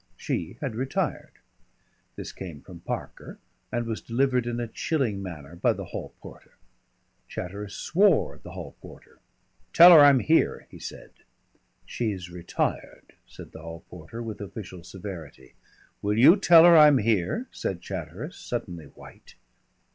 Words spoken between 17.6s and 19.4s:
Chatteris, suddenly white.